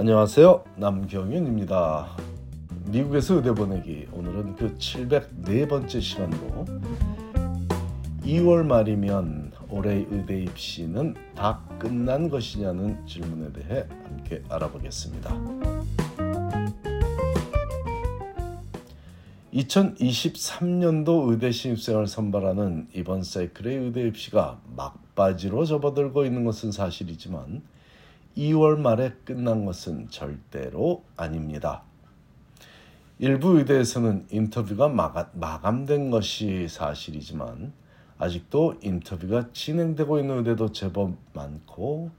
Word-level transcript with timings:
안녕하세요. 0.00 0.64
남경윤입니다. 0.76 2.16
미국에서 2.86 3.34
의대 3.34 3.52
보내기 3.52 4.06
오늘은 4.14 4.56
그 4.56 4.74
704번째 4.78 6.00
시간으로 6.00 6.64
2월 8.22 8.64
말이면 8.64 9.52
올해 9.68 10.06
의대 10.10 10.40
입시는 10.40 11.14
다 11.34 11.60
끝난 11.78 12.30
것이냐는 12.30 13.06
질문에 13.06 13.52
대해 13.52 13.84
함께 14.04 14.42
알아보겠습니다. 14.48 15.36
2023년도 19.52 21.30
의대 21.30 21.52
신입생을 21.52 22.06
선발하는 22.06 22.88
이번 22.94 23.22
사이클의 23.22 23.76
의대 23.76 24.08
입시가 24.08 24.62
막바지로 24.74 25.66
접어들고 25.66 26.24
있는 26.24 26.46
것은 26.46 26.72
사실이지만 26.72 27.60
2월 28.36 28.78
말에 28.78 29.12
끝난 29.24 29.64
것은 29.64 30.08
절대로 30.10 31.04
아닙니다. 31.16 31.82
일부 33.18 33.58
의대에서는 33.58 34.28
인터뷰가 34.30 34.88
마감된 34.88 36.10
것이 36.10 36.68
사실이지만 36.68 37.72
아직도 38.18 38.76
인터뷰가 38.82 39.48
진행되고 39.52 40.18
있는 40.18 40.38
의대도 40.38 40.72
제법 40.72 41.16
많고 41.32 42.10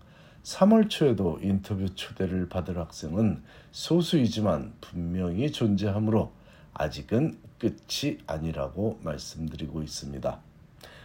3월 0.44 0.90
초에도 0.90 1.40
인터뷰 1.42 1.94
초대를 1.94 2.50
받을 2.50 2.78
학생은 2.78 3.44
소수이지만 3.72 4.74
분명히 4.82 5.52
존재하므로 5.52 6.32
아직은 6.74 7.38
끝이 7.60 8.18
아니라고 8.26 9.00
말씀드리고 9.04 9.84
있습니다. 9.84 10.40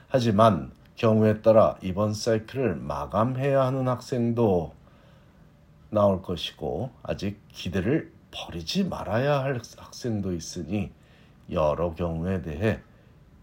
하지만 0.08 0.72
경우에 0.96 1.42
따라 1.42 1.76
이번 1.82 2.14
사이클을 2.14 2.76
마감해야 2.76 3.66
하는 3.66 3.88
학생도 3.88 4.72
나올 5.96 6.20
것이고 6.20 6.90
아직 7.02 7.40
기대를 7.48 8.12
버리지 8.30 8.84
말아야 8.84 9.42
할 9.42 9.62
학생도 9.78 10.34
있으니 10.34 10.90
여러 11.50 11.94
경우에 11.94 12.42
대해 12.42 12.80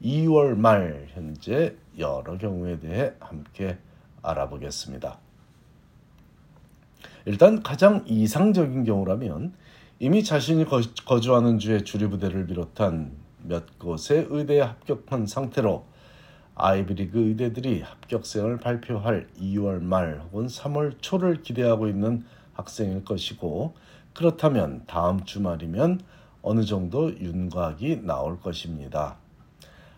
2월 0.03 0.55
말 0.55 1.07
현재 1.09 1.75
여러 1.97 2.37
경우에 2.37 2.79
대해 2.79 3.13
함께 3.19 3.79
알아보겠습니다. 4.21 5.17
일단 7.25 7.63
가장 7.63 8.03
이상적인 8.05 8.83
경우라면 8.83 9.53
이미 9.99 10.23
자신이 10.23 10.65
거주하는 11.05 11.57
주의 11.57 11.83
주류부대를 11.83 12.45
비롯한 12.45 13.13
몇 13.41 13.79
곳의 13.79 14.27
의대에 14.29 14.61
합격한 14.61 15.25
상태로 15.25 15.85
아이비리그 16.53 17.17
의대들이 17.29 17.81
합격생을 17.81 18.57
발표할 18.59 19.27
2월 19.39 19.81
말 19.81 20.21
혹은 20.31 20.45
3월 20.45 20.97
초를 21.01 21.41
기대하고 21.41 21.87
있는 21.87 22.23
학생일 22.53 23.03
것이고 23.03 23.73
그렇다면 24.13 24.83
다음 24.87 25.23
주말이면 25.23 26.01
어느 26.41 26.63
정도 26.63 27.09
윤곽이 27.17 28.01
나올 28.03 28.39
것입니다. 28.39 29.17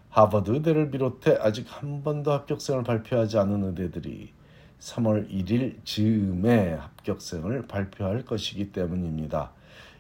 하버드 0.10 0.52
의대를 0.52 0.92
비롯해 0.92 1.38
아직 1.42 1.66
한 1.68 2.04
번도 2.04 2.32
합격생을 2.32 2.84
발표하지 2.84 3.38
않은 3.38 3.64
의대들이 3.64 4.32
3월 4.80 5.30
1일 5.30 5.84
즈음에 5.84 6.74
합격생을 6.74 7.68
발표할 7.68 8.24
것이기 8.24 8.72
때문입니다. 8.72 9.52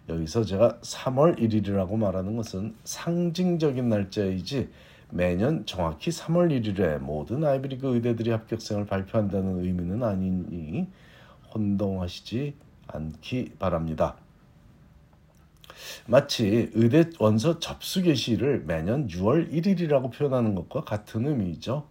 여기서 0.07 0.43
제가 0.43 0.77
3월 0.81 1.39
1일이라고 1.39 1.97
말하는 1.97 2.35
것은 2.37 2.75
상징적인 2.83 3.89
날짜이지 3.89 4.69
매년 5.09 5.65
정확히 5.65 6.11
3월 6.11 6.49
1일에 6.49 6.99
모든 6.99 7.43
아이비리그 7.43 7.95
의대들이 7.95 8.29
합격생을 8.31 8.85
발표한다는 8.85 9.63
의미는 9.63 10.03
아니니 10.03 10.87
혼동하시지 11.55 12.53
않기 12.87 13.53
바랍니다. 13.57 14.17
마치 16.05 16.69
의대 16.73 17.09
원서 17.19 17.59
접수 17.59 18.03
개시를 18.03 18.63
매년 18.65 19.07
6월 19.07 19.51
1일이라고 19.51 20.11
표현하는 20.13 20.55
것과 20.55 20.83
같은 20.83 21.25
의미죠. 21.25 21.87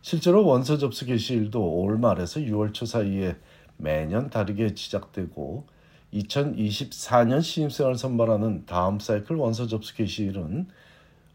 실제로 0.00 0.44
원서 0.44 0.78
접수 0.78 1.06
개시일도 1.06 1.62
올 1.62 1.98
말에서 1.98 2.40
6월 2.40 2.74
초 2.74 2.86
사이에 2.86 3.36
매년 3.76 4.30
다르게 4.30 4.74
시작되고 4.74 5.66
2024년 6.12 7.40
신입생을 7.40 7.96
선발하는 7.96 8.66
다음 8.66 8.98
사이클 8.98 9.36
원서 9.36 9.66
접수 9.66 9.94
개시일은 9.94 10.68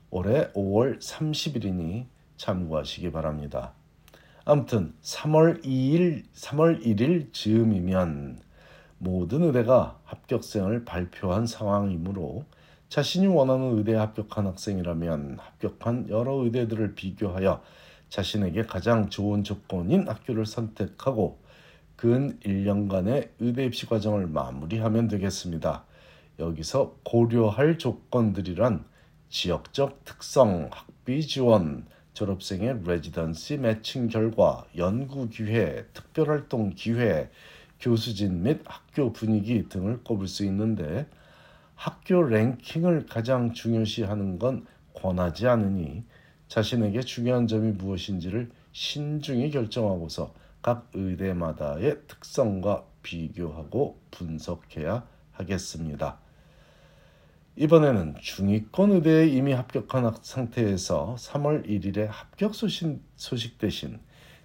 올해 0.09 0.51
5월 0.51 0.99
30일이니 0.99 2.05
참고하시기 2.37 3.11
바랍니다. 3.11 3.73
아무튼 4.49 4.93
3월 5.01 5.61
2일, 5.65 6.23
3월 6.33 6.81
1일 6.81 7.33
즈음이면 7.33 8.39
모든 8.97 9.43
의대가 9.43 9.99
합격생을 10.05 10.85
발표한 10.85 11.45
상황이므로 11.45 12.45
자신이 12.87 13.27
원하는 13.27 13.77
의대에 13.77 13.95
합격한 13.95 14.47
학생이라면 14.47 15.39
합격한 15.41 16.07
여러 16.07 16.35
의대들을 16.45 16.95
비교하여 16.95 17.61
자신에게 18.07 18.61
가장 18.61 19.09
좋은 19.09 19.43
조건인 19.43 20.07
학교를 20.07 20.45
선택하고 20.45 21.39
근 21.97 22.39
1년간의 22.39 23.31
의대 23.41 23.65
입시 23.65 23.85
과정을 23.85 24.27
마무리하면 24.27 25.09
되겠습니다. 25.09 25.83
여기서 26.39 26.95
고려할 27.03 27.77
조건들이란 27.77 28.85
지역적 29.27 30.05
특성, 30.05 30.69
학비 30.71 31.27
지원, 31.27 31.85
졸업생의 32.17 32.81
레지던시 32.83 33.57
매칭 33.57 34.07
결과, 34.07 34.65
연구 34.75 35.29
기회, 35.29 35.85
특별활동 35.93 36.71
기회, 36.71 37.29
교수진 37.79 38.41
및 38.41 38.61
학교 38.65 39.13
분위기 39.13 39.69
등을 39.69 40.03
꼽을 40.03 40.27
수 40.27 40.43
있는데 40.45 41.05
학교 41.75 42.23
랭킹을 42.23 43.05
가장 43.05 43.53
중요시하는 43.53 44.39
건 44.39 44.65
권하지 44.95 45.47
않으니 45.47 46.05
자신에게 46.47 47.01
중요한 47.01 47.45
점이 47.45 47.73
무엇인지를 47.73 48.49
신중히 48.71 49.51
결정하고서 49.51 50.33
각 50.63 50.89
의대마다의 50.95 51.99
특성과 52.07 52.83
비교하고 53.03 53.99
분석해야 54.09 55.05
하겠습니다. 55.33 56.17
이번에는 57.59 58.17
중위권 58.21 58.91
의대에 58.91 59.25
이미 59.29 59.51
합격한 59.51 60.13
상태에서 60.21 61.15
3월 61.17 61.67
1일에 61.67 62.05
합격 62.07 62.53
소식, 62.53 63.01
소식 63.15 63.57
대신 63.57 63.99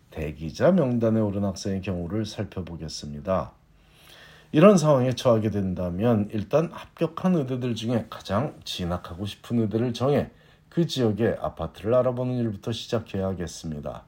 대기자 0.08 0.72
명단에 0.72 1.20
오른 1.20 1.44
학생의 1.44 1.82
경우를 1.82 2.24
살펴보겠습니다. 2.24 3.52
이런 4.50 4.78
상황에 4.78 5.12
처하게 5.12 5.50
된다면 5.50 6.30
일단 6.32 6.70
합격한 6.72 7.34
의대들 7.34 7.74
중에 7.74 8.06
가장 8.08 8.58
진학하고 8.64 9.26
싶은 9.26 9.58
의대를 9.58 9.92
정해 9.92 10.30
그 10.70 10.86
지역의 10.86 11.36
아파트를 11.38 11.92
알아보는 11.92 12.38
일부터 12.38 12.72
시작해야겠습니다. 12.72 14.04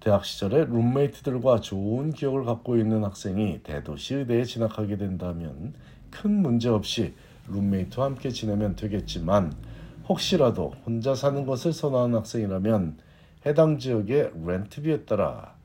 대학 0.00 0.24
시절에 0.24 0.64
룸메이트들과 0.64 1.60
좋은 1.60 2.12
기억을 2.12 2.44
갖고 2.44 2.76
있는 2.76 3.04
학생이 3.04 3.62
대도시 3.62 4.16
의대에 4.16 4.42
진학하게 4.42 4.96
된다면 4.96 5.74
큰 6.10 6.42
문제 6.42 6.68
없이 6.68 7.14
룸메이트와 7.50 8.06
함께 8.06 8.30
지내면 8.30 8.76
되겠지만 8.76 9.52
혹시라도 10.08 10.74
혼자 10.86 11.14
사는 11.14 11.44
것을 11.44 11.72
선호하는 11.72 12.16
학생이라면 12.16 12.98
해당 13.46 13.78
지역의 13.78 14.32
렌트비에 14.44 15.04
따라 15.04 15.56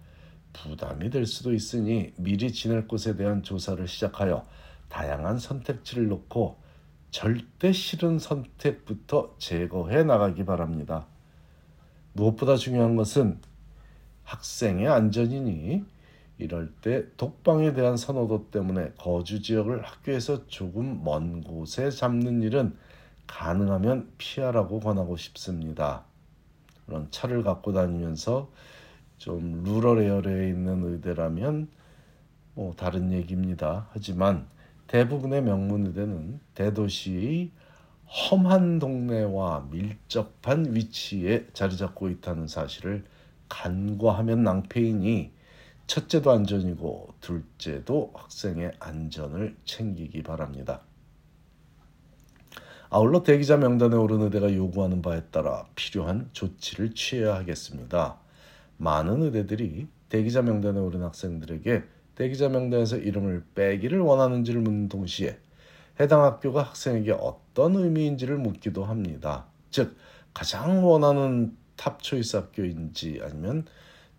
부담이 0.54 1.10
될 1.10 1.26
수도 1.26 1.54
있으니 1.54 2.14
미리 2.18 2.52
지낼 2.52 2.88
곳에 2.88 3.16
대한 3.16 3.42
조사를 3.42 3.88
시작하여 3.88 4.46
다양한 4.90 5.40
선택지를 5.40 6.08
놓고 6.08 6.58
절대 7.10 7.72
싫은 7.72 8.20
선택부터 8.20 9.36
제거해 9.38 10.04
나가기 10.04 10.46
바랍니다. 10.46 11.08
무엇보다 12.14 12.56
중요한 12.56 12.96
것은 12.96 13.40
학생의 14.24 14.88
안전이니 14.88 15.86
이럴 16.44 16.70
때 16.82 17.06
독방에 17.16 17.72
대한 17.72 17.96
선호도 17.96 18.50
때문에 18.52 18.92
거주 18.98 19.42
지역을 19.42 19.84
학교에서 19.84 20.46
조금 20.48 21.02
먼 21.02 21.42
곳에 21.42 21.90
잡는 21.90 22.42
일은 22.42 22.76
가능하면 23.28 24.12
피하라고 24.18 24.82
권하고 24.82 25.16
싶습니다. 25.16 26.04
그런 26.86 27.08
차를 27.12 27.44
갖고 27.44 27.72
다니면서 27.72 28.52
좀 29.18 29.64
루럴 29.64 30.02
에어리에 30.04 30.50
있는 30.50 30.84
의대라면 30.84 31.70
뭐 32.56 32.74
다른 32.76 33.14
얘기입니다. 33.14 33.88
하지만 33.92 34.46
대부분의 34.88 35.44
명문 35.44 35.86
의대는 35.86 36.42
대도시의 36.56 37.52
험한 38.06 38.80
동네와 38.80 39.70
밀접한 39.72 40.76
위치에 40.76 41.48
자리 41.54 41.78
잡고 41.78 42.10
있다는 42.10 42.48
사실을 42.48 43.06
간과하면 43.48 44.44
낭패이니 44.44 45.32
첫째도 45.88 46.32
안전이고 46.32 47.16
둘째도 47.20 48.12
학생의 48.16 48.72
안전을 48.80 49.56
챙기기 49.66 50.24
바랍니다. 50.24 50.82
아울러 52.90 53.24
대기자 53.24 53.58
명단에 53.58 53.96
오른 53.96 54.22
의대가 54.22 54.54
요구하는 54.54 55.02
바에 55.02 55.24
따라 55.32 55.66
필요한 55.76 56.30
조치를 56.32 56.94
취해야 56.94 57.36
하겠습니다. 57.36 58.20
많은 58.78 59.24
의대들이 59.24 59.88
대기자 60.10 60.42
명단에 60.42 60.80
오른 60.80 61.02
학생들에게 61.02 61.84
대기자 62.16 62.50
명단에서 62.50 62.98
이름을 62.98 63.46
빼기를 63.56 64.00
원하는지를 64.00 64.62
묻는 64.62 64.90
동시에 64.90 65.40
해당 66.00 66.24
학교가 66.24 66.62
학생에게 66.62 67.12
어떤 67.14 67.76
의미인지를 67.76 68.38
묻기도 68.38 68.86
합니다. 68.86 69.46
즉 69.72 69.96
가장 70.34 70.86
원하는 70.86 71.58
top 71.76 72.02
choice 72.02 72.36
학교인지 72.36 73.22
아니면 73.24 73.66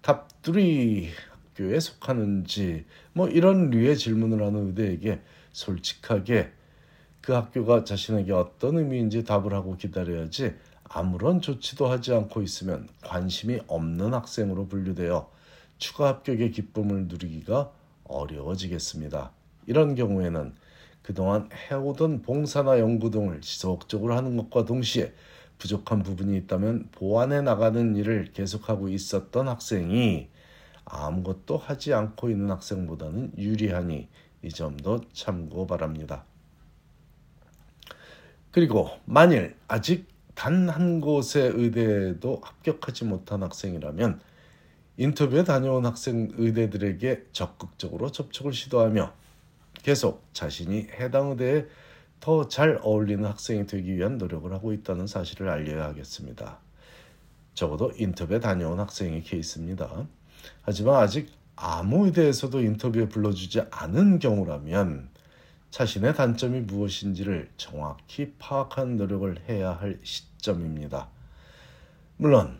top3 0.03 1.07
학교에 1.55 1.81
속하는지 1.81 2.85
뭐 3.13 3.29
이런 3.29 3.71
류의 3.71 3.97
질문을 3.97 4.45
하는 4.45 4.69
의대에게 4.69 5.21
솔직하게 5.53 6.51
그 7.21 7.33
학교가 7.33 7.85
자신에게 7.85 8.33
어떤 8.33 8.77
의미인지 8.77 9.25
답을 9.25 9.55
하고 9.55 9.77
기다려야지 9.77 10.55
아무런 10.85 11.41
조치도 11.41 11.87
하지 11.87 12.13
않고 12.13 12.43
있으면 12.43 12.89
관심이 13.03 13.61
없는 13.67 14.13
학생으로 14.13 14.67
분류되어 14.69 15.31
추가 15.79 16.09
합격의 16.09 16.51
기쁨을 16.51 17.07
누리기가 17.07 17.73
어려워지겠습니다. 18.05 19.33
이런 19.67 19.95
경우에는 19.95 20.53
그동안 21.03 21.49
해오던 21.71 22.23
봉사나 22.23 22.79
연구 22.79 23.11
등을 23.11 23.41
지속적으로 23.41 24.15
하는 24.15 24.37
것과 24.37 24.65
동시에 24.65 25.13
부족한 25.59 26.03
부분이 26.03 26.37
있다면 26.39 26.89
보완해 26.93 27.41
나가는 27.41 27.97
일을 27.97 28.33
계속하고 28.33 28.89
있었던 28.89 29.49
학생이 29.49 30.29
아무것도 30.85 31.57
하지 31.57 31.95
않고 31.95 32.31
있는 32.31 32.51
학생보다는 32.51 33.33
유리하니 33.39 34.09
이 34.43 34.49
점도 34.51 35.01
참고 35.13 35.67
바랍니다. 35.67 36.25
그리고 38.51 38.91
만일 39.05 39.57
아직 39.69 40.07
단 40.35 40.69
한 40.69 41.01
곳의 41.01 41.53
의대에도 41.55 42.41
합격하지 42.43 43.05
못한 43.05 43.43
학생이라면 43.43 44.21
인터뷰에 44.97 45.45
다녀온 45.45 45.87
학생 45.87 46.29
의대들에게 46.35 47.27
적극적으로 47.33 48.11
접촉을 48.11 48.53
시도하며 48.53 49.13
계속 49.83 50.25
자신이 50.33 50.89
해당 50.99 51.31
의대에 51.31 51.67
더 52.21 52.49
잘 52.49 52.79
어울리는 52.83 53.25
학생이 53.25 53.67
되기 53.67 53.97
위한 53.97 54.19
노력을 54.19 54.51
하고 54.53 54.73
있다는 54.73 55.07
사실을 55.07 55.49
알려야 55.49 55.85
하겠습니다. 55.85 56.59
적어도 57.55 57.93
인터뷰에 57.97 58.41
다녀온 58.41 58.81
학생의 58.81 59.23
케이스입니다. 59.23 60.07
하지만 60.63 60.97
아직 60.97 61.31
아무 61.57 62.07
의대에서도 62.07 62.61
인터뷰에 62.61 63.09
불러주지 63.09 63.63
않은 63.71 64.19
경우라면 64.19 65.09
자신의 65.71 66.15
단점이 66.15 66.61
무엇인지를 66.61 67.51
정확히 67.57 68.33
파악한 68.39 68.97
노력을 68.97 69.37
해야 69.49 69.73
할 69.73 69.99
시점입니다. 70.03 71.09
물론 72.17 72.59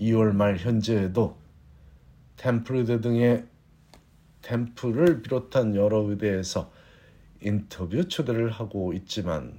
2월 0.00 0.32
말 0.32 0.56
현재에도 0.56 1.36
템플 2.36 2.76
의대 2.76 3.00
등의 3.00 3.46
템플을 4.42 5.22
비롯한 5.22 5.74
여러 5.74 5.98
의대에서 6.02 6.70
인터뷰 7.42 8.08
초대를 8.08 8.50
하고 8.50 8.92
있지만 8.92 9.58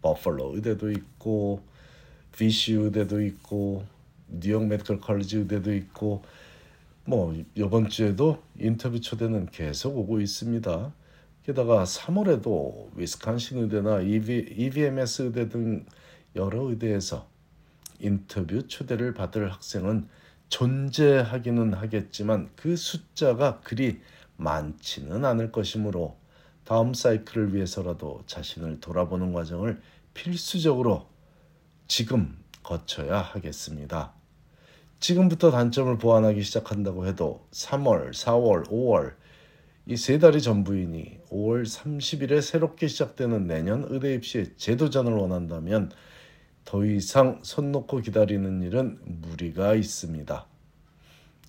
버펄로 0.00 0.56
의대도 0.56 0.90
있고 0.90 1.62
VC 2.32 2.74
의대도 2.74 3.22
있고 3.22 3.84
New 4.26 4.43
York 4.43 4.66
Medical 4.66 5.00
College 5.00 5.38
의대도 5.38 5.74
있고 5.74 6.22
뭐 7.04 7.34
이번 7.56 7.88
주에도 7.88 8.42
인터뷰 8.58 9.00
초대는 9.00 9.46
계속 9.46 9.98
오고 9.98 10.20
있습니다. 10.20 10.92
게다가 11.42 11.82
3월에도 11.82 12.94
위스콘신 12.94 13.58
의대나 13.58 14.02
EVMS 14.02 15.22
의대 15.22 15.48
등 15.48 15.84
여러 16.36 16.62
의대에서 16.62 17.28
인터뷰 17.98 18.68
초대를 18.68 19.14
받을 19.14 19.52
학생은 19.52 20.08
존재하기는 20.48 21.74
하겠지만 21.74 22.50
그 22.54 22.76
숫자가 22.76 23.60
그리 23.60 24.00
많지는 24.36 25.24
않을 25.24 25.50
것이므로 25.50 26.16
다음 26.64 26.94
사이클을 26.94 27.54
위해서라도 27.54 28.22
자신을 28.26 28.80
돌아보는 28.80 29.32
과정을 29.32 29.80
필수적으로 30.14 31.08
지금 31.88 32.38
거쳐야 32.62 33.18
하겠습니다. 33.18 34.12
지금부터 35.02 35.50
단점을 35.50 35.98
보완하기 35.98 36.42
시작한다고 36.42 37.06
해도 37.08 37.44
3월, 37.50 38.12
4월, 38.12 38.68
5월 38.68 39.14
이 39.86 39.96
세 39.96 40.20
달이 40.20 40.40
전부이니 40.40 41.22
5월 41.28 41.66
30일에 41.66 42.40
새롭게 42.40 42.86
시작되는 42.86 43.48
내년 43.48 43.84
의대 43.88 44.14
입시에 44.14 44.54
재도전을 44.56 45.12
원한다면 45.12 45.90
더 46.64 46.84
이상 46.84 47.40
손 47.42 47.72
놓고 47.72 47.98
기다리는 47.98 48.62
일은 48.62 49.00
무리가 49.02 49.74
있습니다. 49.74 50.46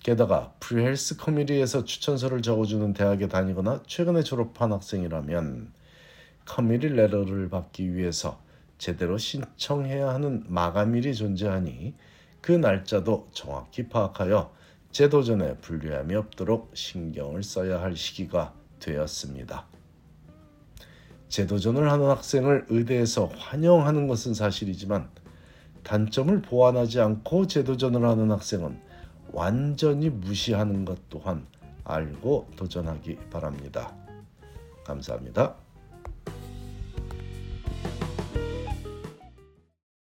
게다가 0.02 0.52
pre-health 0.58 1.16
committee에서 1.16 1.84
추천서를 1.84 2.42
적어주는 2.42 2.92
대학에 2.92 3.28
다니거나 3.28 3.84
최근에 3.86 4.24
졸업한 4.24 4.72
학생이라면 4.72 5.72
committee 6.44 6.88
letter를 6.88 7.50
받기 7.50 7.94
위해서 7.94 8.42
제대로 8.78 9.16
신청해야 9.16 10.08
하는 10.08 10.42
마감일이 10.48 11.14
존재하니 11.14 11.94
그 12.44 12.52
날짜도 12.52 13.28
정확히 13.32 13.88
파악하여 13.88 14.52
재도전에 14.90 15.56
불리함이 15.62 16.14
없도록 16.14 16.72
신경을 16.74 17.42
써야 17.42 17.80
할 17.80 17.96
시기가 17.96 18.52
되었습니다. 18.80 19.64
재도전을 21.30 21.90
하는 21.90 22.04
학생을 22.04 22.66
의대에서 22.68 23.30
환영하는 23.34 24.08
것은 24.08 24.34
사실이지만 24.34 25.08
단점을 25.84 26.42
보완하지 26.42 27.00
않고 27.00 27.46
재도전을 27.46 28.06
하는 28.06 28.30
학생은 28.30 28.78
완전히 29.32 30.10
무시하는 30.10 30.84
것 30.84 30.98
또한 31.08 31.46
알고 31.84 32.50
도전하기 32.56 33.20
바랍니다. 33.30 33.96
감사합니다. 34.84 35.63